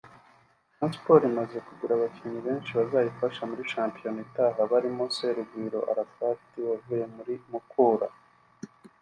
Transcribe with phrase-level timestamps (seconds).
[0.77, 7.33] Rayon Sport imaze kugura abakinnyi benshi bazayifasha muri shampiyona itaha barimo Serugendo Arafat wavuye muri
[7.51, 8.07] Mukura